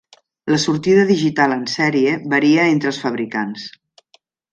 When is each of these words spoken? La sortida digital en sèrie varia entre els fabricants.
La 0.51 0.57
sortida 0.61 1.03
digital 1.09 1.53
en 1.55 1.61
sèrie 1.73 2.13
varia 2.35 2.65
entre 2.77 2.91
els 2.93 3.01
fabricants. 3.03 3.67